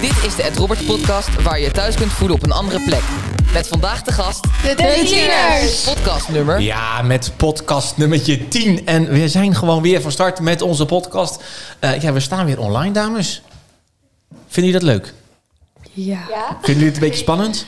[0.00, 2.80] Dit is de Ed Roberts podcast waar je je thuis kunt voelen op een andere
[2.82, 3.02] plek.
[3.52, 5.84] Met vandaag de gast, De Tieners!
[5.84, 6.60] podcast nummer.
[6.60, 8.86] Ja, met podcast nummertje 10.
[8.86, 11.42] En we zijn gewoon weer van start met onze podcast.
[11.78, 13.42] Eh, ja, we staan weer online, dames.
[14.48, 15.14] Vinden jullie dat leuk?
[15.92, 16.18] Ja.
[16.48, 17.66] Vinden jullie het een beetje spannend?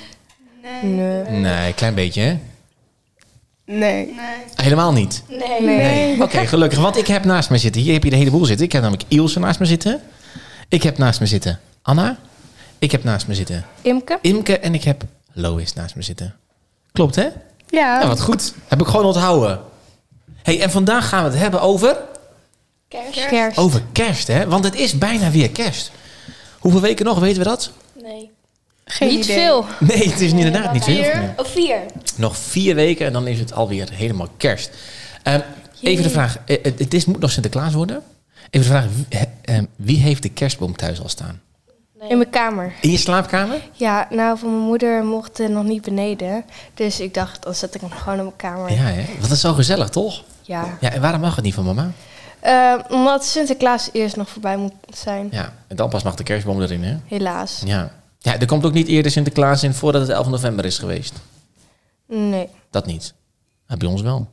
[0.82, 0.92] Nee.
[1.28, 2.38] Nee, een klein beetje, hè?
[3.66, 4.14] Nee.
[4.54, 5.22] Helemaal niet.
[5.28, 5.60] Nee.
[5.60, 6.22] Nee.
[6.22, 6.78] Oké, gelukkig.
[6.78, 7.82] Want ik heb naast me zitten.
[7.82, 8.66] Hier heb je de hele boel zitten.
[8.66, 10.00] Ik heb namelijk Ilse naast me zitten.
[10.68, 12.18] Ik heb naast me zitten Anna.
[12.78, 14.18] Ik heb naast me zitten Imke?
[14.22, 14.58] Imke.
[14.58, 16.34] En ik heb Lois naast me zitten.
[16.92, 17.28] Klopt, hè?
[17.68, 18.00] Ja.
[18.00, 18.54] Ja, wat goed.
[18.68, 19.60] Heb ik gewoon onthouden.
[20.42, 21.96] hey, en vandaag gaan we het hebben over...
[22.88, 23.26] Kerst?
[23.26, 23.58] Kerst.
[23.58, 24.46] Over kerst, hè?
[24.48, 25.90] Want het is bijna weer kerst.
[26.58, 27.70] Hoeveel weken nog, weten we dat?
[28.02, 28.30] Nee.
[28.84, 29.36] Geen Niet idee.
[29.36, 29.64] veel.
[29.80, 31.02] Nee, het is inderdaad niet veel.
[31.02, 31.34] Vier?
[31.36, 31.78] Oh, vier.
[32.16, 34.70] Nog vier weken en dan is het alweer helemaal kerst.
[35.22, 35.40] Ehm,
[35.80, 38.02] even de vraag, eh, eh, het is, moet nog Sinterklaas worden.
[38.50, 39.22] Even de vraag, wie, eh,
[39.56, 41.40] ehm, wie heeft de kerstboom thuis al staan?
[42.08, 42.74] In mijn kamer.
[42.80, 43.60] In je slaapkamer?
[43.72, 46.44] Ja, nou, van mijn moeder mocht het nog niet beneden.
[46.74, 48.70] Dus ik dacht, dan zet ik hem gewoon in mijn kamer.
[48.72, 49.04] Ja, hè?
[49.06, 50.22] Want dat is zo gezellig, toch?
[50.42, 50.76] Ja.
[50.80, 51.90] Ja, en waarom mag het niet van mama?
[52.40, 55.28] Eh, omdat Sinterklaas eerst nog voorbij moet zijn.
[55.30, 56.96] Ja, en dan pas mag de kerstboom erin, hè?
[57.06, 57.62] Helaas.
[57.64, 57.92] Ja.
[58.18, 61.14] Ja, er komt ook niet eerder Sinterklaas in voordat het 11 november is geweest.
[62.06, 62.48] Nee.
[62.70, 63.14] Dat niet.
[63.66, 64.28] Maar bij ons wel.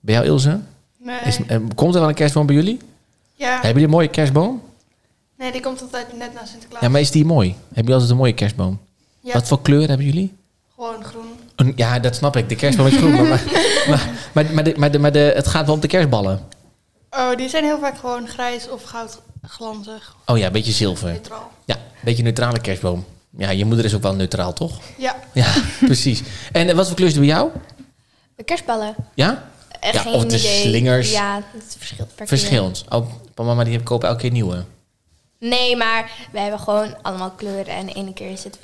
[0.00, 0.60] Bij jou, Ilse?
[0.98, 1.20] Nee.
[1.24, 2.78] Is, eh, komt er wel een kerstboom bij jullie?
[3.34, 3.50] ja.
[3.52, 4.62] Hebben jullie een mooie kerstboom?
[5.38, 6.82] Nee, die komt altijd net na Sinterklaas.
[6.82, 7.48] Ja, maar is die mooi?
[7.48, 8.80] Hebben jullie altijd een mooie kerstboom?
[9.20, 10.34] Ja, Wat voor kleur hebben jullie?
[10.74, 11.26] Gewoon groen.
[11.56, 12.48] Een- ja, dat snap ik.
[12.48, 13.12] De kerstboom is groen.
[13.14, 13.42] maar, maar,
[13.88, 14.00] maar,
[14.32, 16.40] maar, maar, de, maar, de, maar de, het gaat wel om de kerstballen.
[17.10, 20.16] Oh, die zijn heel vaak gewoon grijs of goudglanzig.
[20.26, 21.10] Oh ja, een beetje zilver.
[21.10, 21.50] Neutraal.
[21.64, 23.04] Ja, een beetje neutrale kerstboom.
[23.38, 24.78] Ja, je moeder is ook wel neutraal, toch?
[24.98, 25.16] Ja.
[25.32, 26.22] Ja, precies.
[26.52, 27.50] En eh, wat voor kleur is bij jou?
[28.36, 28.94] De kerstballen.
[29.14, 29.48] Ja?
[29.80, 30.60] Eh, Ja, geen of de idee.
[30.60, 31.12] slingers.
[31.12, 32.26] Ja, het verschilt per.
[32.26, 32.84] Verschillend.
[32.88, 34.64] Oh, mama die kopen elke keer nieuwe.
[35.40, 37.74] Nee, maar wij hebben gewoon allemaal kleuren.
[37.74, 38.58] En de ene keer is het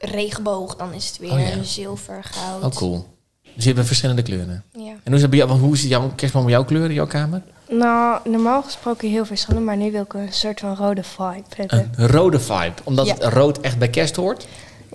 [0.00, 1.62] regenboog, dan is het weer Oh, ja.
[1.62, 2.62] zilver, goud.
[2.64, 3.18] Oh, cool.
[3.54, 4.64] Dus je hebt verschillende kleuren.
[4.72, 4.80] Ja.
[4.90, 6.92] En hoe is, het bij jou, hoe is het jouw kerstboom bij jouw kleur in
[6.94, 7.42] jouw kamer?
[7.68, 11.92] Nou, normaal gesproken heel verschillend, maar nu wil ik een soort van rode vibe hebben.
[11.96, 12.72] Een rode vibe.
[12.84, 13.14] Omdat Ja.
[13.14, 14.46] het rood echt bij kerst hoort?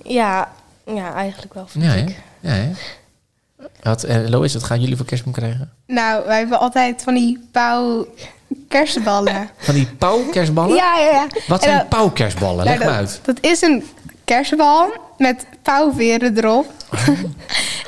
[0.04, 0.52] Ja,
[0.86, 2.22] ja, eigenlijk wel, vind Ja, ik.
[2.40, 2.72] Ja, hè?
[3.84, 5.72] Wat, eh, Lois, wat gaan jullie voor kerstboom krijgen?
[5.88, 8.08] Nou, wij hebben altijd van die pauw
[8.70, 9.50] kerstballen.
[9.58, 10.76] Van die pauwkerstballen?
[10.76, 11.28] Ja, ja, ja.
[11.48, 12.66] Wat En zijn dat- pauwkerstballen?
[12.66, 13.20] Leg nou, me uit.
[13.24, 13.84] Dat is een
[14.26, 16.72] kerstbal met pauwveren erop.
[16.94, 17.08] Oh.
[17.08, 17.16] en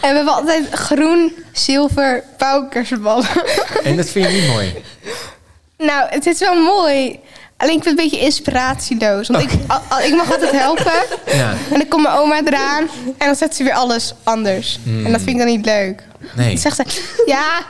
[0.02, 3.26] we hebben altijd groen, zilver pauwkerstballen.
[3.84, 4.84] En dat vind je niet mooi?
[5.78, 7.20] nou, het is wel mooi.
[7.58, 9.28] Alleen ik vind het een beetje inspiratieloos.
[9.28, 10.92] Want ik, al- al- ik mag altijd helpen.
[11.26, 11.50] Ja.
[11.50, 12.88] En dan komt mijn oma eraan.
[13.18, 14.80] En dan zet ze weer alles anders.
[14.86, 16.04] En dat vind ik dan niet leuk.
[16.36, 16.48] Nee.
[16.50, 17.66] Dan zegt ze, ja,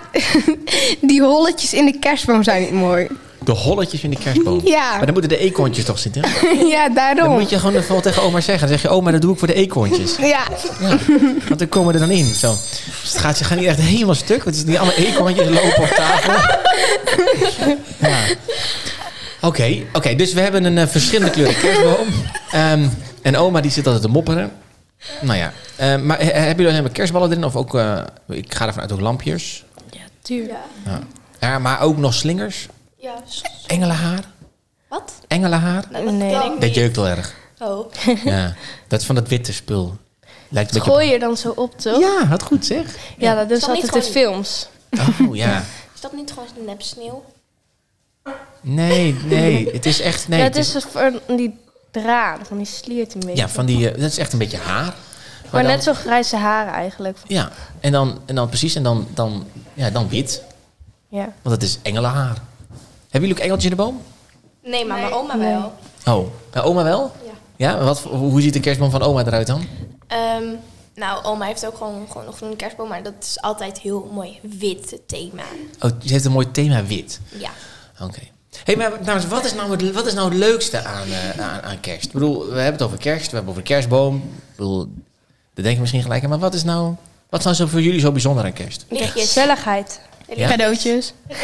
[1.09, 3.07] die holletjes in de kerstboom zijn niet mooi.
[3.43, 4.61] De holletjes in de kerstboom.
[4.63, 4.89] Ja.
[4.91, 6.21] Maar dan moeten de eekhoorntjes toch zitten?
[6.67, 7.39] ja, Dan daarom.
[7.39, 8.67] moet je gewoon even tegen oma zeggen.
[8.69, 10.15] Dan zeg je, oma, dat doe ik voor de eekhoorntjes.
[10.15, 10.25] Ja,
[10.79, 10.97] Ja,
[11.47, 12.25] want dan komen er dan in.
[12.25, 12.55] Zo.
[13.01, 14.43] Dus het gaat, ze gaan niet echt helemaal stuk.
[14.43, 16.55] Want het is niet allemaal eekhoorntjes lopen op tafel.
[17.97, 18.17] Ja.
[19.41, 22.07] Oké, oké, dus we hebben een eh, verschillende kleuren kerstboom.
[22.51, 22.87] Ehm,
[23.21, 24.51] en oma die zit altijd te mopperen.
[25.21, 27.43] Nou ja, eh, maar he- hebben jullie helemaal kerstballen erin?
[27.43, 29.65] Of ook, eh, ik ga ervan uit ook lampjes.
[29.89, 30.57] Ja, tuurlijk.
[30.85, 30.99] Ja.
[31.39, 32.67] ja, maar ook nog slingers.
[32.97, 33.13] Ja.
[33.67, 34.23] Engelenhaar.
[34.87, 35.13] Wat?
[35.27, 35.83] Engelenhaar.
[35.91, 36.31] Nou, dat Nee.
[36.31, 36.75] kan Dat niet.
[36.75, 37.35] jeukt wel erg.
[37.59, 37.91] Oh.
[38.23, 38.53] Ja,
[38.87, 39.97] dat is van dat witte spul.
[40.49, 40.91] Lijkt een beetje...
[40.93, 41.99] Gooi je dan zo op, toch?
[41.99, 42.95] Ja, wat goed zeg.
[43.17, 44.69] Ja, dat doen ze dat niet altijd in films.
[45.27, 45.63] Oh ja.
[45.95, 47.23] Is dat niet gewoon nep sneeuw?
[48.61, 50.27] Nee, nee, het is echt...
[50.27, 51.57] Nee, ja, het is van die
[52.01, 53.35] draad, van die sliert een beetje.
[53.35, 54.95] ja, van die, eh, dat is echt een beetje haar.
[55.51, 57.17] maar dan- net zo grijze haren eigenlijk.
[57.27, 60.43] Ja, en dan, en dan precies, en dan, dan, ja, dan wit.
[61.09, 61.33] Ja.
[61.41, 62.37] Want het is engelenhaar.
[63.09, 64.01] Hebben jullie ook engeltjes in de boom?
[64.63, 65.73] Nee, maar mijn oma wel.
[66.15, 67.11] Oh, nou, oma wel?
[67.25, 67.31] Ja.
[67.55, 69.67] Ja, wat, hoe ziet de kerstboom van oma eruit dan?
[70.07, 70.43] Ehm,
[70.95, 74.39] nou, oma heeft ook gewoon, gewoon een groene kerstboom, maar dat is altijd heel mooi
[74.41, 75.43] wit thema.
[75.79, 77.19] Oh, ze heeft een mooi thema wit.
[77.37, 77.49] Ja.
[78.01, 78.19] Oké.
[78.63, 81.61] Hey, maar dames, wat is, nou het, wat is nou het leukste aan, eh, aan,
[81.61, 82.05] aan kerst?
[82.05, 84.15] Ik bedoel, we hebben het over kerst, we hebben het over kerstboom.
[84.15, 84.85] Ik bedoel,
[85.53, 86.29] daar denk je misschien gelijk aan.
[86.29, 86.95] Maar wat is nou,
[87.29, 88.85] wat is nou zo voor jullie zo bijzonder aan kerst?
[88.89, 89.23] Lichtjes.
[89.25, 89.99] Gezelligheid.
[90.35, 90.49] Ja.
[90.49, 91.13] cadeautjes.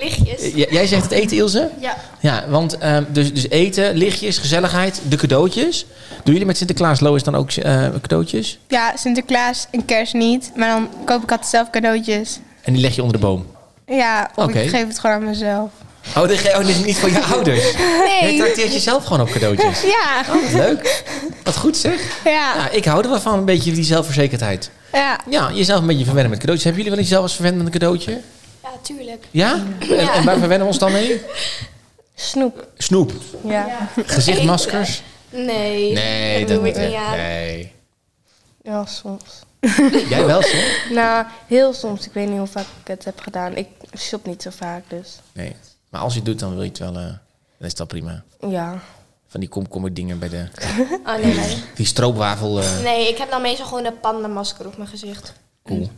[0.00, 0.40] Lichtjes.
[0.54, 1.70] J- jij zegt het eten, Ilse?
[1.80, 1.96] Ja.
[2.20, 5.86] Ja, want ehm, dus, dus eten, lichtjes, gezelligheid, de cadeautjes.
[6.24, 8.58] Doen jullie met Sinterklaas, Lois, dan ook eh, cadeautjes?
[8.68, 10.52] Ja, Sinterklaas en kerst niet.
[10.56, 12.38] Maar dan koop ik altijd zelf cadeautjes.
[12.62, 13.46] En die leg je onder de boom?
[13.86, 14.58] Ja, of Oké.
[14.58, 15.70] ik geef het gewoon aan mezelf.
[16.16, 17.70] Oh, oh, dit is niet voor je ouders?
[17.70, 18.36] Je Nee.
[18.38, 19.80] trakteert jezelf gewoon op cadeautjes?
[19.96, 21.02] Ja, Wat leuk.
[21.44, 22.00] Wat goed zeg.
[22.24, 24.70] ja, Ja, ik hou er wel van, een beetje die zelfverzekerdheid.
[24.92, 25.20] ja.
[25.28, 26.64] Ja, jezelf een beetje verwennen met cadeautjes.
[26.74, 28.20] Hebben jullie wel eens zelf eens verwend met een cadeautje?
[28.62, 29.24] Ja, tuurlijk.
[29.30, 29.52] Ja?
[29.80, 31.20] En, en waar verwennen we ons dan mee?
[32.14, 32.66] Snoep.
[32.76, 33.12] Snoep.
[33.44, 33.88] Ja.
[34.06, 35.02] Gezichtmaskers?
[35.30, 35.92] Nee.
[35.92, 36.76] Nee, dat dat doe niet.
[36.76, 36.88] ik hè?
[36.88, 37.16] niet aan.
[37.16, 37.72] Nee.
[38.62, 39.22] Ja, soms.
[40.08, 40.56] Jij wel, zo?
[40.90, 42.06] Nou, heel soms.
[42.06, 43.56] Ik weet niet hoe vaak ik het heb gedaan.
[43.56, 43.66] Ik
[43.98, 45.56] shop niet zo vaak, dus Nee.
[45.90, 46.96] Maar als je het doet, dan wil je het wel...
[46.96, 47.04] eh,
[47.58, 48.22] dan is dat prima.
[48.48, 48.78] ja.
[49.28, 50.46] Van die komkommer dingen bij de...
[51.06, 51.56] Oh nee, nee.
[51.74, 52.60] Die stroopwafel...
[52.60, 55.32] eh, Nee, ik heb dan meestal gewoon een pandamasker op mijn gezicht.
[55.64, 55.90] cool.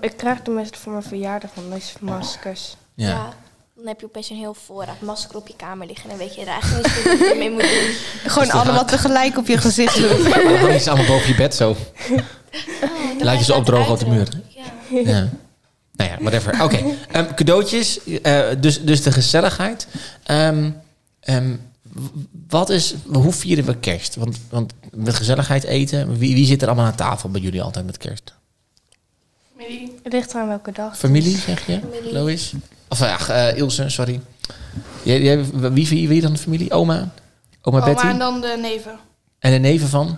[0.00, 2.76] Ik krijg de meeste voor mijn verjaardag van deze maskers.
[2.94, 3.08] Ja.
[3.08, 3.32] Ja.
[3.76, 6.10] Dan heb je opeens een heel voorraad masker op je kamer liggen.
[6.10, 7.94] En dan weet je er eigenlijk niet wat je mee moet doen.
[8.32, 10.22] Gewoon allemaal tegelijk op je gezicht doen.
[10.30, 11.76] Dan hang je ze allemaal boven je bed zo.
[13.20, 14.28] Laat je ze opdrogen op de muur.
[14.48, 15.00] Ja.
[15.12, 15.28] Ja.
[15.96, 16.62] Nou ja, whatever.
[16.62, 16.76] Oké.
[17.12, 19.86] Ehm, cadeautjes, eh, dus, dus de gezelligheid.
[20.22, 20.70] Ehm,
[21.20, 21.56] ehm,
[22.48, 24.16] wat is, hoe vieren we kerst?
[24.16, 27.86] Want, want met gezelligheid eten, wie, wie zit er allemaal aan tafel bij jullie altijd
[27.86, 28.34] met kerst?
[29.56, 29.92] Familie.
[30.02, 30.98] Het ligt aan welke dag.
[30.98, 31.80] Familie, zeg je?
[31.80, 32.12] Familie.
[32.12, 32.52] Lois?
[32.88, 34.20] Of ja, eh, Ilse, sorry.
[35.02, 36.72] Jij, jij, wie vier wie dan de familie?
[36.72, 37.12] Oma?
[37.62, 38.00] Oma Betty?
[38.00, 38.98] Oma en dan de neven.
[39.38, 40.16] En de neven van?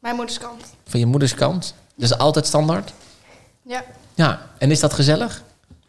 [0.00, 0.64] Mijn moeders kant.
[0.86, 1.74] Van je moeders kant?
[1.96, 2.92] Dat is altijd standaard?
[3.62, 3.84] Ja.
[4.14, 4.46] Ja.
[4.58, 5.42] En is dat gezellig?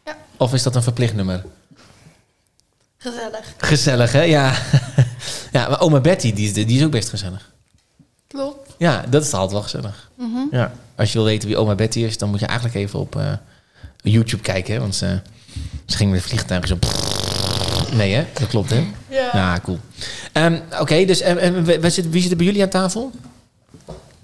[0.04, 0.16] Ja.
[0.36, 1.44] Of is dat een verplicht nummer?
[2.98, 3.54] Gezellig.
[3.56, 4.22] Gezellig, hè?
[4.22, 4.54] Ja.
[5.52, 7.50] ja, maar oma Betty, die is, die is ook best gezellig.
[8.26, 8.74] Klopt.
[8.78, 10.10] Ja, dat is altijd wel gezellig.
[10.14, 10.38] Mhm.
[10.50, 10.72] Ja.
[10.96, 13.32] Als je wil weten wie oma Betty is, dan moet je eigenlijk even op eh,
[14.02, 14.74] YouTube kijken.
[14.74, 14.80] Hè?
[14.80, 15.20] Want ze,
[15.86, 16.78] ze ging met het vliegtuig zo...
[17.92, 18.26] Nee, hè?
[18.32, 18.86] Dat klopt, hè?
[19.08, 19.30] Ja.
[19.32, 19.78] Nou, cool.
[20.32, 23.12] Ehm, Oké, dus en, en, wie, wie zit, wie zit er bij jullie aan tafel?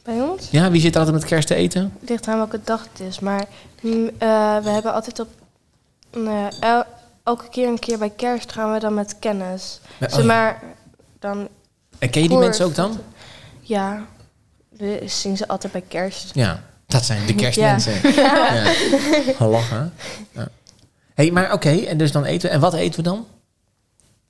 [0.03, 0.49] Bij ons?
[0.51, 1.93] Ja, wie zit er altijd met kerst te eten?
[2.01, 3.19] Het ligt aan welke dag het is.
[3.19, 3.45] Maar
[3.81, 5.29] mm, eh, we hebben altijd op...
[6.61, 6.85] el-
[7.25, 9.81] elke keer een keer bij kerst gaan we dan met kennis.
[10.01, 10.25] Oh, Zeg ja.
[10.25, 10.63] maar,
[11.19, 11.49] dan...
[11.99, 12.99] En ken je die mensen ook dan?
[13.61, 14.05] Ja.
[14.69, 16.35] We zingen ze altijd bij kerst.
[16.35, 17.93] Ja, dat zijn de kerstmensen.
[18.15, 18.63] Ja.
[19.39, 19.47] ja.
[19.47, 19.93] Lachen.
[20.33, 20.49] Ja.
[21.15, 22.55] hey, maar oké, en dus dan eten we.
[22.55, 23.27] En wat eten we dan?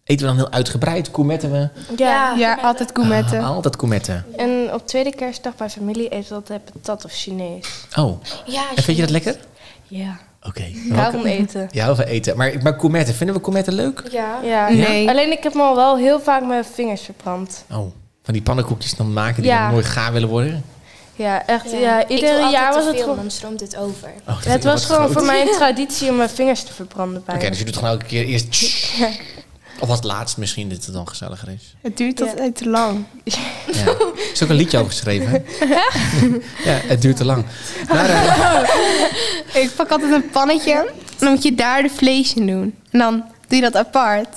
[0.04, 1.10] Eten we dan heel uitgebreid?
[1.10, 1.68] Koemetten we?
[1.96, 2.34] Ja.
[2.34, 3.38] Ja, altijd koemetten.
[3.40, 4.24] Ah, altijd koemetten.
[4.36, 7.66] En op tweede kerstdag bij familie eten we altijd patat of Chinees.
[7.98, 9.36] Oh, Ja, en vind je dat lekker?
[9.86, 10.18] Ja.
[10.42, 10.62] Oké.
[10.62, 11.68] Ik hou van eten.
[11.72, 12.36] Ja, veel eten.
[12.36, 14.02] Maar, maar koemetten, vinden we koemetten leuk?
[14.10, 14.38] Ja.
[14.42, 14.68] Ja.
[14.68, 15.08] Nee.
[15.08, 17.64] Alleen ik heb me al wel heel vaak mijn vingers verbrand.
[17.70, 17.76] Oh,
[18.22, 19.62] van die pannenkoekjes dan maken die Ja.
[19.64, 20.64] dan nooit gaar willen worden?
[21.16, 21.70] Ja, echt.
[21.70, 22.08] Ja, Ja.
[22.08, 23.16] Ieder jaar was het gewoon...
[23.16, 24.12] Dan stroomt het over.
[24.28, 25.12] Oh, Het was gewoon groot.
[25.12, 27.50] voor mij een traditie om mijn vingers te verbranden bij Oké, me.
[27.50, 28.46] dus je doet gewoon elke keer eerst...
[29.82, 31.74] Of als laatst misschien dat het dan gezelliger is.
[31.80, 32.24] Het duurt Ja.
[32.26, 33.04] altijd te lang.
[33.24, 33.34] Ja.
[33.84, 35.32] Er is ook een liedje over geschreven.
[36.64, 37.44] ja, het duurt te lang.
[37.88, 40.86] Maar, eh, Ik pak altijd een pannetje en
[41.18, 42.74] dan moet je daar de vlees in doen.
[42.90, 44.28] En dan doe je dat apart.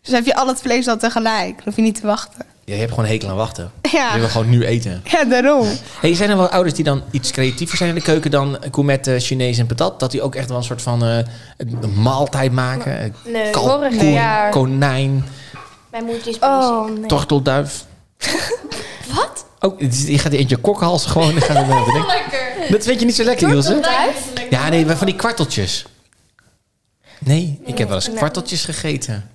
[0.00, 1.54] Dus dan heb je al het vlees al tegelijk.
[1.54, 2.46] Dan hoef je niet te wachten.
[2.68, 3.70] Ja, je hebt gewoon een hekel aan wachten.
[3.82, 5.02] Je Ja, wil gewoon nu eten.
[5.12, 5.66] ja daarom.
[6.00, 9.10] Hey, zijn er wel ouders die dan iets creatiever zijn in de keuken dan gourmet,
[9.18, 10.00] Chinees en patat?
[10.00, 11.18] Dat die ook echt wel een soort van eh,
[11.56, 12.98] een maaltijd maken?
[13.00, 15.24] Eh, Nee, Kalkoen, vorig jaar- konijn,
[15.90, 16.48] mijn moeder is bezig.
[16.48, 17.06] Oh, nee.
[17.06, 17.84] tortelduif.
[19.14, 19.44] Wat?
[19.60, 21.34] Oh, je gaat in je kokhals gewoon.
[21.34, 22.04] dan denken.
[22.06, 22.70] Lekker.
[22.70, 23.80] Dat vind je niet zo lekker, Ilse?
[24.50, 25.86] Ja, nee, maar van die kwarteltjes.
[27.18, 29.30] Nee, ik heb wel eens kwarteltjes gegeten.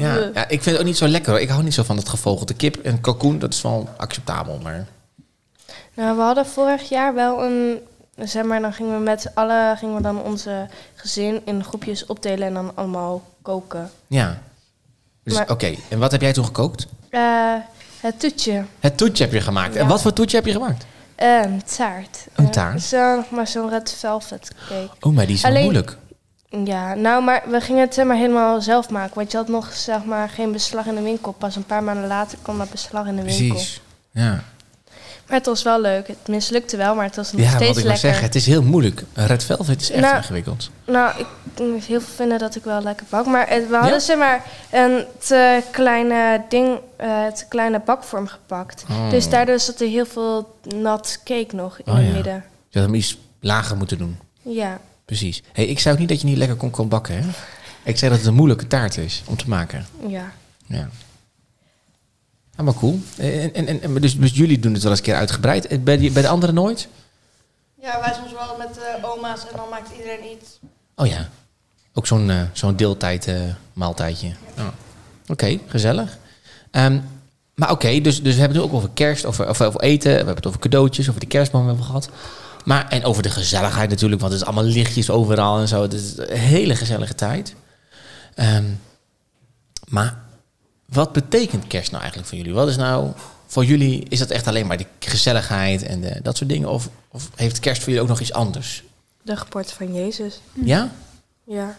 [0.00, 1.30] Ja, ja, ik vind het ook niet zo lekker.
[1.32, 1.40] hoor.
[1.40, 3.38] Ik hou niet zo van dat gevogelte kip en kalkoen.
[3.38, 4.86] Dat is wel acceptabel, maar...
[5.94, 7.78] Nou, we hadden vorig jaar wel een...
[8.16, 12.06] Zeg maar, dan gingen we met z'n allen gingen we dan onze gezin in groepjes
[12.06, 13.90] opdelen en dan allemaal koken.
[14.06, 14.38] Ja.
[15.24, 16.86] Dus oké, en wat heb jij toen gekookt?
[17.10, 17.54] Eh,
[18.00, 18.64] het toetje.
[18.80, 19.76] Het toetje heb je gemaakt.
[19.76, 20.84] En wat voor toetje heb je gemaakt?
[21.16, 22.26] Een taart.
[22.34, 22.82] Een Eh, taart?
[22.82, 24.90] Zo, maar zo'n red velvet cake.
[25.00, 25.96] Oh, maar die is wel Alleen- moeilijk.
[26.64, 29.14] Ja, nou, maar we gingen het zeg maar helemaal zelf maken.
[29.14, 31.32] Want je had nog zeg maar geen beslag in de winkel.
[31.32, 33.46] Pas een paar maanden later kwam dat beslag in de winkel.
[33.48, 33.80] Precies.
[34.10, 34.42] Ja,
[35.26, 36.06] Maar het was wel leuk.
[36.08, 38.08] Het mislukte wel, maar het was nog ja steeds wat ik wil lekker.
[38.08, 39.02] zeggen, het is heel moeilijk.
[39.14, 40.70] Red velvet is echt Nou, ingewikkeld.
[40.84, 41.26] Nou, ik
[41.84, 43.26] heel veel vinden dat ik wel lekker bak.
[43.26, 43.98] Maar het- we hadden Ja?
[43.98, 48.84] zeg maar een te kleine ding, eh te kleine bakvorm gepakt.
[48.90, 49.10] Oh.
[49.10, 52.12] Dus daardoor zat er heel veel nat cake nog in Oh, het ja.
[52.12, 52.44] midden.
[52.68, 54.18] Je had hem iets lager moeten doen.
[54.42, 54.78] Ja.
[55.10, 55.42] Precies.
[55.52, 57.28] Hey, ik zei ook niet dat je niet lekker kon, kon bakken, hè?
[57.84, 59.86] Ik zei dat het een moeilijke taart is om te maken.
[60.08, 60.32] Ja.
[60.66, 60.88] Ja.
[62.56, 63.00] Ja, maar cool.
[63.16, 65.66] En, en, en, en- dus, dus jullie doen het wel eens een keer uitgebreid.
[65.66, 66.88] Eh, Bij, die, bij de anderen nooit?
[67.80, 70.58] Ja, wij soms wel met de oma's en dan maakt iedereen iets.
[70.96, 71.28] Oh ja.
[71.94, 73.40] Ook zo'n eh, zo'n deeltijd eh,
[73.72, 74.32] maaltijdje.
[74.56, 74.72] Ja.
[75.26, 76.18] Oké, gezellig.
[76.70, 76.98] Ehm,
[77.54, 80.10] maar oké, dus, dus we hebben het ook over kerst, over, over, over eten.
[80.10, 82.10] We hebben het over cadeautjes, over de kerstboom hebben we gehad.
[82.64, 85.82] Maar, en over de gezelligheid natuurlijk, want het is allemaal lichtjes overal en zo.
[85.82, 87.54] Het is een hele gezellige tijd.
[88.34, 88.64] Ehm,
[89.88, 90.18] maar
[90.86, 92.54] wat betekent kerst nou eigenlijk voor jullie?
[92.54, 93.12] Wat is nou
[93.46, 96.68] voor jullie, is dat echt alleen maar die gezelligheid en de, dat soort dingen?
[96.68, 98.84] Of, of heeft kerst voor jullie ook nog iets anders?
[99.22, 100.40] De geboorte van Jezus.
[100.52, 100.90] Ja?
[101.44, 101.76] Ja.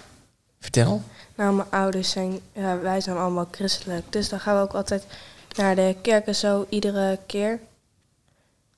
[0.59, 1.01] Vertel.
[1.35, 4.03] Nou, mijn ouders zijn, ja, wij zijn allemaal christelijk.
[4.09, 5.05] Dus dan gaan we ook altijd
[5.55, 7.59] naar de kerk en zo, iedere keer.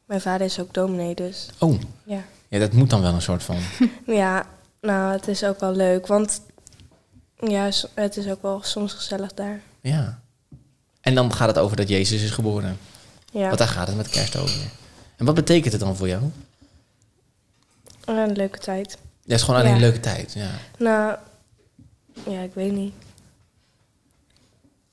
[0.06, 2.22] Mijn vader is ook dominee, dus Oh, ja.
[2.48, 3.58] ja, dat moet dan wel een soort van.
[4.06, 4.46] Ja,
[4.82, 6.42] nou, het is ook wel leuk, want
[7.40, 9.62] ja, het is ook wel soms gezellig daar.
[9.82, 10.20] Ja.
[11.02, 12.78] En dan gaat het over dat Jezus is geboren.
[13.32, 14.62] Ja, Want daar gaat het met kerst over.
[15.16, 16.24] En wat betekent het dan voor jou?
[18.06, 18.92] een leuke tijd.
[19.02, 19.76] Ja, het is gewoon alleen Ja.
[19.76, 20.34] een leuke tijd.
[20.34, 20.50] Ja.
[20.78, 21.18] Nou,
[22.30, 22.94] ja, ik weet niet.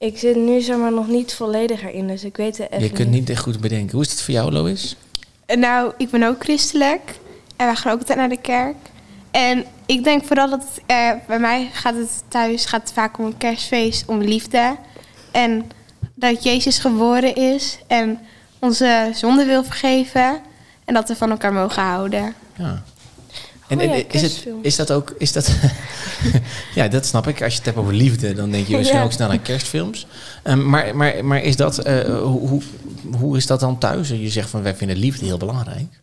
[0.01, 2.91] Ik zit nu zeg maar nog niet volledig erin, dus ik weet het even Je
[2.91, 3.91] kunt niet echt goed bedenken.
[3.97, 4.97] Hoe is het voor jou, Lois?
[5.47, 7.19] En Nou, ik ben ook christelijk.
[7.57, 8.77] En wij gaan ook altijd naar de kerk.
[9.31, 13.19] En ik denk vooral dat het, eh, bij mij gaat het thuis gaat het vaak
[13.19, 14.77] om een kerstfeest, om liefde.
[15.31, 15.71] En
[16.15, 18.19] dat Jezus geboren is en
[18.59, 20.41] onze zonde wil vergeven.
[20.85, 22.35] En dat we van elkaar mogen houden.
[22.57, 22.83] Ja.
[23.69, 25.15] En, en is, het, is dat ook...
[25.19, 25.47] Is dat
[26.75, 27.43] ja, dat snap ik.
[27.43, 29.05] Als je het hebt over liefde, dan denk je misschien Ja.
[29.05, 30.07] ook snel aan kerstfilms.
[30.43, 31.79] Ehm, maar, maar, maar is dat...
[31.79, 32.63] eh, hoe,
[33.19, 34.09] hoe, is dat dan thuis?
[34.09, 36.01] Je zegt van, wij vinden liefde heel belangrijk.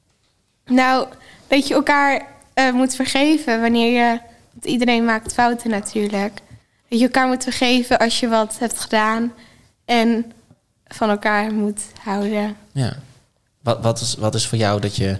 [0.66, 1.08] Nou,
[1.48, 4.20] dat je elkaar eh, moet vergeven wanneer je...
[4.54, 6.34] Want iedereen maakt fouten natuurlijk.
[6.90, 9.34] Dat je elkaar moet vergeven als je wat hebt gedaan.
[9.86, 10.32] En
[10.88, 12.56] van elkaar moet houden.
[12.72, 12.96] Ja.
[13.62, 15.18] Wat, wat, is, wat is voor jou dat je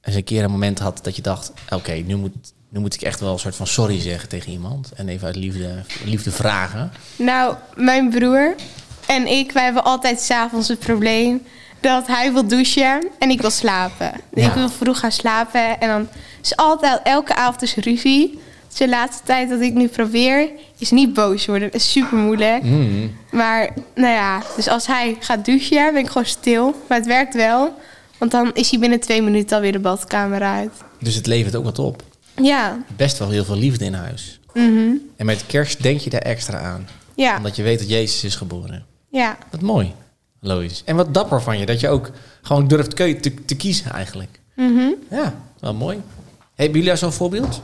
[0.00, 1.52] eens een keer een moment had dat je dacht...
[1.70, 4.92] Oké, nu, moet, nu moet ik echt wel een soort van sorry zeggen tegen iemand.
[4.92, 6.92] En even uit liefde, liefde vragen.
[7.16, 8.54] Nou, mijn broer
[9.06, 11.42] en ik, wij hebben altijd s'avonds het probleem
[11.80, 14.12] dat hij wil douchen en ik wil slapen.
[14.34, 14.46] Ja.
[14.46, 16.08] Ik wil vroeg gaan slapen en dan
[16.42, 18.38] is altijd elke avond is ruzie.
[18.68, 21.70] Dus de laatste tijd dat ik nu probeer, is niet boos worden.
[21.70, 22.62] Dat is super moeilijk.
[22.62, 23.16] Mm.
[23.30, 26.74] Maar nou ja, dus als hij gaat douchen, ben ik gewoon stil.
[26.88, 27.74] Maar het werkt wel,
[28.18, 30.72] want dan is hij binnen twee minuten alweer de badkamer uit.
[31.00, 32.02] Dus het levert ook wat op.
[32.42, 34.40] Ja, Best wel heel veel liefde in huis.
[34.54, 34.92] mhm.
[35.16, 36.88] En met kerst denk je daar extra aan.
[37.14, 38.86] ja, Omdat je weet dat Jezus is geboren.
[39.10, 39.38] ja.
[39.50, 39.94] Wat mooi,
[40.40, 40.82] Lois.
[40.84, 42.10] En wat dapper van je, dat je ook
[42.42, 44.40] gewoon durft te, te kiezen eigenlijk.
[44.54, 44.88] mhm.
[45.10, 46.00] Ja, wel mooi.
[46.54, 47.62] Hebben jullie zo'n voorbeeld?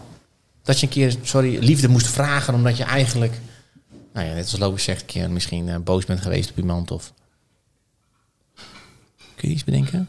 [0.62, 3.40] Dat je een keer, sorry, liefde moest vragen omdat je eigenlijk...
[4.12, 6.90] Nou ja, net als Lois zegt, een keer misschien eh, boos bent geweest op iemand
[6.90, 7.12] of...
[9.36, 10.08] Kun je iets bedenken?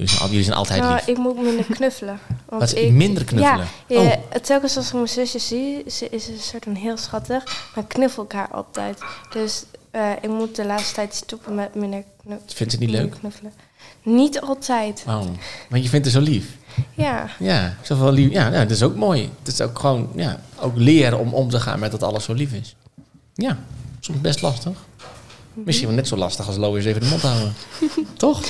[0.00, 1.06] Jullie zijn, jullie zijn altijd Nou, lief.
[1.06, 2.18] ik moet minder knuffelen.
[2.48, 3.66] Want Wat, ik, minder knuffelen?
[3.86, 4.04] Ja, Oh.
[4.04, 7.84] ja, telkens als ik mijn zusje zie, ze is een soort van heel schattig, maar
[7.84, 8.98] knuffel ik haar altijd.
[9.32, 13.10] Dus eh, ik moet de laatste tijd stoppen met minder, knu Vindt het niet leuk?
[13.18, 13.52] knuffelen.
[14.02, 15.04] Niet altijd.
[15.06, 15.20] Oh,
[15.68, 16.46] want je vindt het zo lief.
[16.94, 18.30] Ja, Ja, zoveel lief.
[18.30, 19.30] Ja, nou, dat is ook mooi.
[19.42, 22.32] Het is ook gewoon, ja, ook leren om om te gaan met dat alles zo
[22.32, 22.76] lief is.
[23.34, 23.58] Ja,
[24.00, 24.72] soms best lastig.
[25.54, 27.54] Misschien wel net zo lastig als Lois even de mond houden.
[28.16, 28.42] Toch?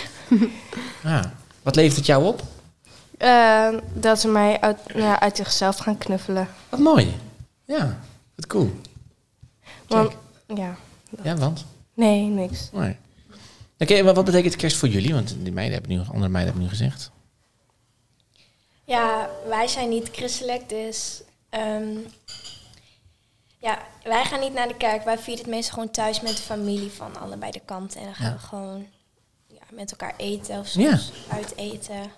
[1.02, 1.32] Ja.
[1.62, 2.42] Wat levert het jou op?
[3.18, 6.48] Eh, dat ze mij uit, ja, uit zichzelf gaan knuffelen.
[6.68, 7.14] Wat mooi.
[7.64, 7.98] Ja,
[8.34, 8.70] wat cool.
[9.86, 10.12] Want,
[10.46, 10.76] ja,
[11.22, 11.64] Ja, want?
[11.94, 12.68] nee, niks.
[12.72, 12.96] Nee.
[13.78, 15.14] Oké, maar wat betekent kerst voor jullie?
[15.14, 17.10] Want die meiden hebben nu, andere meiden hebben nu gezegd.
[18.84, 21.88] Ja, wij zijn niet christelijk, dus ehm,
[23.58, 25.04] ja, wij gaan niet naar de kerk.
[25.04, 28.00] Wij vieren het meestal gewoon thuis met de familie van allebei de kanten.
[28.00, 28.32] En dan gaan Ja.
[28.32, 28.86] we gewoon
[29.72, 32.10] met elkaar eten of soms uit eten.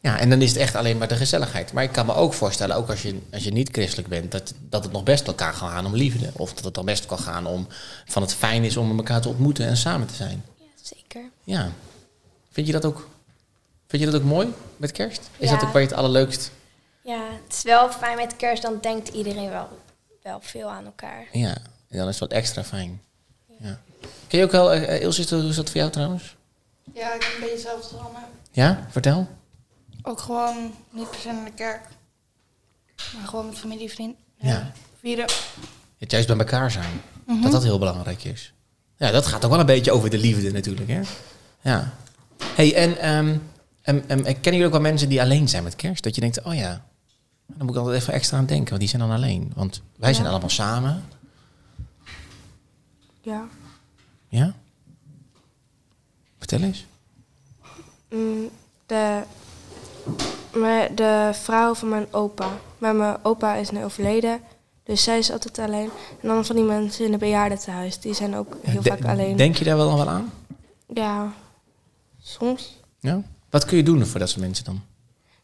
[0.00, 1.72] Ja, en dan is het echt alleen maar de gezelligheid.
[1.72, 4.52] Maar ik kan me ook voorstellen, ook als je, als je niet christelijk bent, dat,
[4.68, 6.30] dat het nog best wel kan gaan om liefde.
[6.36, 7.66] Of dat het dan best kan gaan om
[8.04, 10.44] van het fijn is om elkaar te ontmoeten en samen te zijn.
[10.58, 11.22] Ja, zeker.
[11.44, 11.72] Ja.
[12.50, 13.08] Vind je dat ook,
[13.86, 15.30] vind je dat ook mooi met kerst?
[15.36, 15.54] Is Ja.
[15.54, 16.50] dat ook waar je het allerleukst?
[17.04, 19.68] Ja, het is wel fijn met kerst, dan denkt iedereen wel,
[20.22, 21.26] wel veel aan elkaar.
[21.32, 21.54] Ja,
[21.88, 23.00] en dan is het wat extra fijn.
[23.60, 23.80] Ja.
[24.28, 26.36] Ken je ook wel, uh, Ilse, hoe is dat voor jou trouwens?
[26.94, 28.18] Ja, ik ben een beetje hetzelfde als Anne.
[28.50, 29.28] Ja, vertel.
[30.02, 31.88] Ook gewoon niet per se naar de kerk.
[33.16, 34.16] Maar gewoon met familie, vriend.
[34.36, 34.72] Ja.
[35.00, 35.30] Vieren.
[35.98, 37.00] Het juist bij elkaar zijn.
[37.26, 37.42] Mhm.
[37.42, 38.52] Dat dat heel belangrijk is.
[38.96, 41.00] Ja, dat gaat ook wel een beetje over de liefde natuurlijk, hè?
[41.60, 41.92] Ja.
[42.38, 43.42] hey, en em,
[43.82, 46.02] em, kennen jullie ook wel mensen die alleen zijn met kerst?
[46.02, 46.84] Dat je denkt, oh ja,
[47.46, 49.52] dan moet ik altijd even extra aan denken, want die zijn dan alleen.
[49.54, 51.04] Want wij zijn allemaal samen.
[53.20, 53.44] Ja.
[54.28, 54.54] Ja?
[56.52, 56.86] Vertel eens.
[58.10, 58.48] Mm,
[58.86, 59.22] de,
[60.94, 62.48] de vrouw van mijn opa.
[62.78, 64.40] Maar mijn opa is nu overleden.
[64.84, 65.90] Dus zij is altijd alleen.
[66.20, 67.98] En dan van die mensen in het bejaardentehuis.
[68.00, 69.36] Die zijn ook heel De- vaak alleen.
[69.36, 70.32] Denk je daar wel dan wel aan?
[70.94, 71.32] Ja,
[72.20, 72.76] soms.
[73.00, 73.22] Ja?
[73.50, 74.80] Wat kun je doen voor dat soort mensen dan?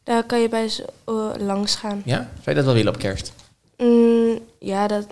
[0.03, 2.03] Daar kan je bij ze eh, langs gaan.
[2.05, 2.17] Ja?
[2.17, 3.33] Zou je dat wel willen op kerst?
[3.79, 5.07] Mm, ja, dat...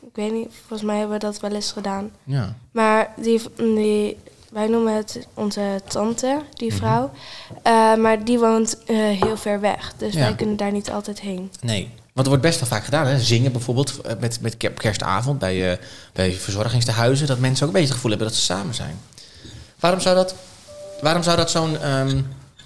[0.00, 0.48] Ik weet niet.
[0.66, 2.10] Volgens mij hebben we dat wel eens gedaan.
[2.24, 2.54] Ja.
[2.72, 4.16] Maar die, die,
[4.54, 6.76] wij noemen het onze tante, die Mhm.
[6.78, 7.10] vrouw.
[7.62, 9.92] Eh, maar die woont eh, heel ver weg.
[9.96, 10.20] Dus Ja.
[10.20, 11.52] wij kunnen daar niet altijd heen.
[11.60, 11.90] Nee.
[12.12, 13.20] Want er wordt best wel vaak gedaan, hè?
[13.20, 15.78] zingen bijvoorbeeld eh, met, met ke- kerstavond bij, eh,
[16.12, 18.98] bij verzorgingstehuizen, dat mensen ook een beetje het gevoel hebben dat ze samen zijn.
[19.80, 20.34] Waarom zou dat,
[21.00, 22.20] waarom zou dat zo'n ehm,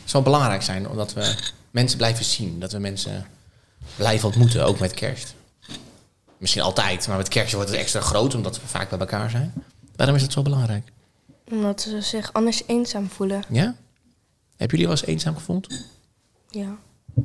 [0.05, 0.89] zo belangrijk zijn?
[0.89, 1.35] Omdat we
[1.71, 3.27] mensen blijven zien, dat we mensen
[3.97, 5.35] blijven ontmoeten, ook met kerst.
[6.39, 9.53] Misschien altijd, maar met kerst wordt het extra groot omdat we vaak bij elkaar zijn.
[9.97, 10.89] Waarom is het zo belangrijk?
[11.51, 13.43] Omdat ze zich anders eenzaam voelen.
[13.49, 13.63] Ja?
[14.57, 15.75] Hebben jullie wel eens eenzaam gevoeld?
[16.51, 16.77] Ja.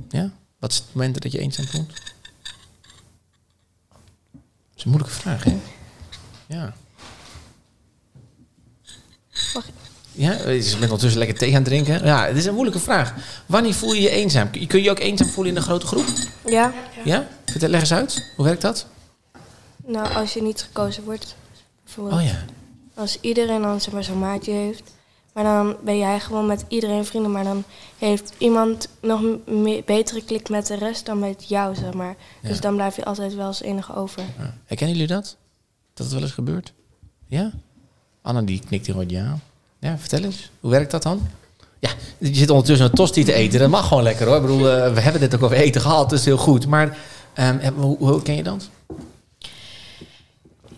[0.09, 0.31] Ja?
[0.59, 1.89] Wat is het moment dat je eenzaam voelt?
[4.31, 4.41] Dat
[4.75, 5.59] is een moeilijke vraag, hè?
[6.47, 6.73] Ja.
[9.53, 9.69] Wacht.
[10.11, 12.05] Ja, je bent ondertussen lekker thee aan het drinken.
[12.05, 13.13] Ja, het is een moeilijke vraag.
[13.45, 14.49] Wanneer voel je je eenzaam?
[14.51, 16.05] Kun je- je ook eenzaam voelen in een grote groep?
[16.45, 16.73] Ja.
[17.05, 17.27] Ja?
[17.45, 18.31] Vertel, leg eens uit.
[18.35, 18.85] Hoe werkt dat?
[19.85, 21.35] Nou, als je niet gekozen wordt.
[21.83, 22.21] Bijvoorbeeld.
[22.21, 22.45] Oh ja.
[22.95, 24.91] Als iedereen dan zeg maar zo'n maatje heeft.
[25.33, 27.31] Maar dan ben jij gewoon met iedereen vrienden.
[27.31, 27.63] Maar dan
[27.97, 29.21] heeft iemand nog
[29.85, 32.15] betere klik met de rest dan met jou, zeg maar.
[32.41, 32.49] Ja.
[32.49, 34.23] Dus dan blijf je altijd wel als enige over.
[34.37, 34.53] Ja.
[34.65, 35.37] Herkennen jullie dat?
[35.93, 36.73] Dat het wel eens gebeurt?
[37.27, 37.51] Ja?
[38.21, 39.37] Anna die knikt heel wat ja.
[39.79, 40.51] Ja, vertel eens.
[40.59, 41.27] Hoe werkt dat dan?
[41.79, 43.59] Ja, je zit ondertussen een tosti te eten.
[43.59, 44.35] Dat mag gewoon lekker hoor.
[44.35, 46.09] Ik bedoel, eh, we hebben dit ook over eten gehad.
[46.09, 46.67] Dat is heel goed.
[46.67, 46.97] Maar
[47.33, 48.69] ehm, hoe, hoe ken je dat?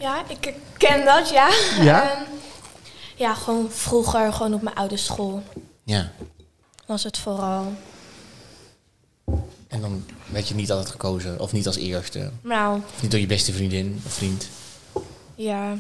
[0.06, 1.50] Ja, ik ken dat, ja.
[1.82, 2.02] Ja?
[2.12, 2.22] Ehm,
[3.16, 5.44] ja, gewoon vroeger, gewoon op mijn oude school
[5.84, 6.12] Ja.
[6.86, 7.74] was het vooral.
[9.68, 11.40] En dan werd je niet altijd gekozen.
[11.40, 12.32] Of niet als eerste.
[12.42, 14.48] Nou, Of niet door je beste vriendin of vriend.
[15.36, 15.74] ja.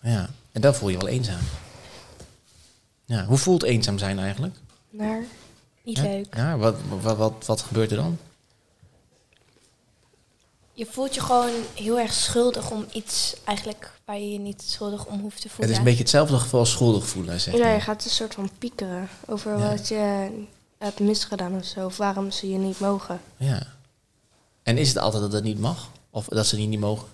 [0.00, 0.30] Ja.
[0.52, 1.40] En dan voel je je wel eenzaam.
[3.04, 3.24] Ja.
[3.24, 4.56] Hoe voelt eenzaam zijn eigenlijk?
[4.90, 5.22] Naar.
[5.82, 6.02] Niet Ja?
[6.02, 6.34] leuk.
[6.36, 8.18] Ja, wat, wat, wat, wat gebeurt er dan?
[10.74, 15.06] Je voelt je gewoon heel erg schuldig om iets eigenlijk waar je je niet schuldig
[15.06, 15.72] om hoeft te Het voelen.
[15.72, 17.74] is een beetje hetzelfde gevoel als schuldig voelen, zeg Ja, je.
[17.74, 19.68] je gaat een soort van piekeren over Ja.
[19.70, 20.28] wat je
[20.78, 21.84] hebt misgedaan of zo.
[21.84, 23.20] Of waarom ze je niet mogen.
[23.36, 23.62] Ja.
[24.62, 25.88] En is het altijd dat het niet mag?
[26.10, 27.08] Of dat ze die niet mogen?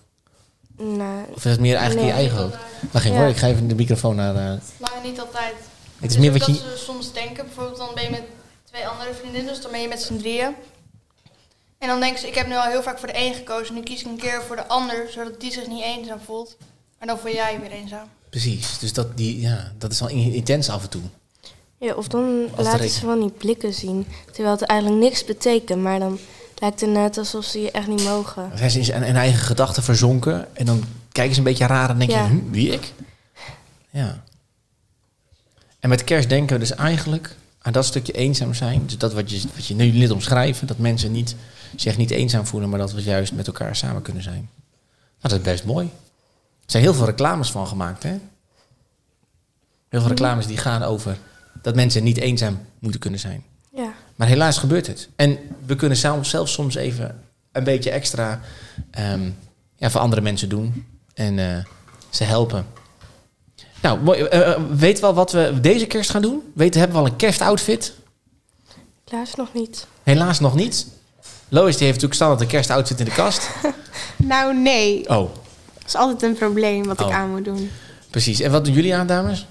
[0.77, 2.29] Nou, Of is het meer eigenlijk in je Nee.
[2.29, 2.57] eigen hoofd?
[2.93, 3.23] Wacht even Ja.
[3.23, 4.35] hoor, ik ga even de microfoon naar...
[4.37, 5.55] eh, Maar niet altijd.
[5.55, 6.53] het is Dus meer wat je...
[6.53, 8.23] dat ze soms denken, bijvoorbeeld dan ben je met
[8.65, 10.55] twee andere vriendinnen, dus dan ben je met z'n drieën.
[11.79, 13.83] En dan denken ze, ik heb nu al heel vaak voor de een gekozen, nu
[13.83, 16.57] kies ik een keer voor de ander, zodat die zich niet eenzaam voelt.
[16.99, 18.07] Maar dan voel jij je weer eenzaam.
[18.31, 21.03] Precies, dus dat, die, ja, dat is wel in- intens af en toe.
[21.79, 24.07] ja, of dan laten ze van die blikken zien.
[24.33, 25.83] Terwijl het eigenlijk niks betekent.
[25.83, 26.19] Maar dan
[26.59, 28.51] lijkt het net alsof ze je echt niet mogen.
[28.55, 31.91] Zijn ze in zijn in eigen gedachten verzonken en dan kijken ze een beetje raar
[31.91, 32.23] en denk Ja.
[32.23, 32.93] je, hm, wie ik?
[33.91, 34.23] Ja.
[35.81, 37.37] En met kerst denken we dus eigenlijk
[37.69, 38.83] aan dat stukje eenzaam zijn.
[38.87, 41.37] Dus dat wat je, wat je nu net omschrijven, dat mensen niet,
[41.77, 44.49] zich niet eenzaam voelen, maar dat we juist met elkaar samen kunnen zijn.
[45.21, 45.87] Nou, dat is best mooi.
[45.87, 48.19] Er zijn heel veel reclames van gemaakt, hè?
[49.89, 51.19] Heel veel reclames die gaan over
[51.63, 53.45] dat mensen niet eenzaam moeten kunnen zijn.
[53.75, 53.93] Ja.
[54.17, 55.09] Maar helaas gebeurt het.
[55.17, 57.21] En we kunnen zelf, zelfs soms even
[57.53, 58.41] een beetje extra
[58.91, 59.31] ehm,
[59.77, 60.87] ja, voor andere mensen doen.
[61.15, 61.65] En eh,
[62.11, 62.67] ze helpen.
[63.83, 64.21] Nou, mooi.
[64.23, 66.43] Eh, eh, weet wel wat we deze kerst gaan doen?
[66.55, 67.95] Weet, hebben we al een kerstoutfit?
[69.05, 69.87] Helaas nog niet.
[70.03, 70.87] Helaas nog niet.
[71.49, 73.49] Lois die heeft natuurlijk standaard een kerstoutfit in de kast.
[74.17, 75.01] Nou, nee.
[75.09, 75.31] Oh,
[75.75, 77.07] Dat is altijd een probleem wat Oh.
[77.09, 77.71] ik aan moet doen.
[78.11, 78.41] precies.
[78.41, 79.47] En wat doen jullie aan, dames?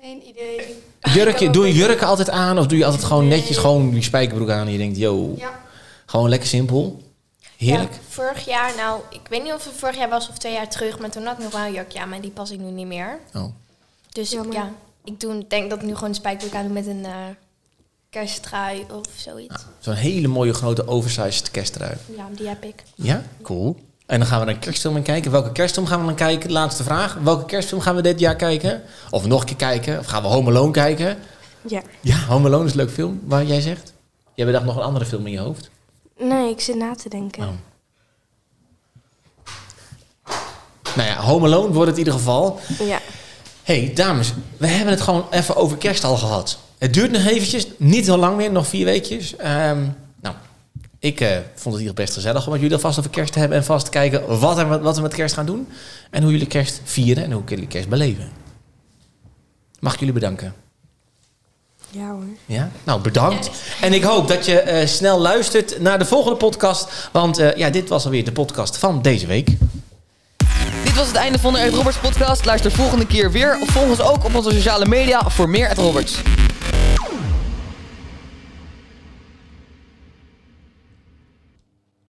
[0.00, 0.76] Geen idee.
[1.14, 2.58] Jurkje, doe je jurken altijd aan?
[2.58, 5.60] Of doe je altijd gewoon netjes gewoon die spijkerbroek aan en je denkt, yo, Ja.
[6.06, 7.02] gewoon lekker simpel?
[7.62, 7.92] Heerlijk.
[7.92, 10.68] Ja, vorig jaar, nou, ik weet niet of het vorig jaar was of twee jaar
[10.68, 12.70] terug, maar toen had ik nog wel een jurkje aan, maar die pas ik nu
[12.70, 13.18] niet meer.
[13.34, 13.44] Oh.
[14.08, 14.54] Dus Jammer.
[14.54, 14.70] ja,
[15.04, 17.12] ik doe, denk dat ik nu gewoon een spijkerbroek aan doe met een eh
[18.10, 19.64] kersttrui of zoiets.
[19.78, 21.96] Zo'n hele mooie grote oversized kerstrui.
[22.16, 22.82] Ja, die heb ik.
[22.94, 23.76] Ja, cool.
[24.06, 25.30] En dan gaan we naar een kerstfilm in kijken.
[25.30, 26.52] Welke kerstfilm gaan we dan kijken?
[26.52, 27.14] Laatste vraag.
[27.14, 28.82] Welke kerstfilm gaan we dit jaar kijken?
[29.10, 29.98] Of nog een keer kijken?
[29.98, 31.18] Of gaan we Home Alone kijken?
[31.68, 31.82] Ja.
[32.00, 33.92] Ja, Home Alone is een leuk film, waar jij zegt.
[34.34, 35.70] Jij bedacht nog een andere film in je hoofd.
[36.22, 37.42] Nee, ik zit na te denken.
[37.42, 37.48] Oh.
[40.96, 42.60] Nou ja, Home Alone wordt het in ieder geval.
[42.78, 43.00] Ja.
[43.62, 46.58] hey, dames, we hebben het gewoon even over kerst al gehad.
[46.78, 49.36] Het duurt nog eventjes, niet heel lang meer, nog vier weekjes.
[49.36, 49.86] Ehm,
[50.20, 50.34] nou,
[50.98, 53.58] ik eh, vond het hier best gezellig om met jullie alvast over kerst te hebben...
[53.58, 55.68] en vast te kijken wat, er, wat we met kerst gaan doen.
[56.10, 58.30] En hoe jullie kerst vieren en hoe jullie kerst beleven.
[59.80, 60.54] Mag ik jullie bedanken?
[61.94, 62.24] Ja hoor.
[62.46, 62.70] Ja?
[62.84, 63.50] Nou, bedankt.
[63.80, 67.08] En ik hoop dat je eh, snel luistert naar de volgende podcast.
[67.12, 69.46] Want eh, ja, dit was alweer de podcast van deze week.
[70.84, 72.44] Dit was het einde van de Ed Roberts podcast.
[72.44, 73.58] Luister volgende keer weer.
[73.60, 76.22] Of volg ons ook op onze sociale media voor meer Ed Roberts.